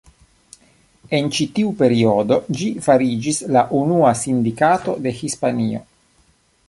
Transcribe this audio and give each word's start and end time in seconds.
En 1.17 1.27
ĉi 1.35 1.45
tiu 1.59 1.73
periodo 1.81 2.39
ĝi 2.61 2.71
fariĝis 2.87 3.43
la 3.57 3.63
unua 3.83 4.15
sindikato 4.23 4.97
de 5.05 5.15
Hispanio. 5.21 5.85